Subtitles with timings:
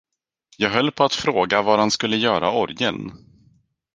[0.57, 3.11] Jag höll på att fråga, var han skulle göra orgeln.